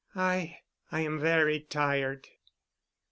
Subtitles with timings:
[0.15, 2.27] "I—I am very tired."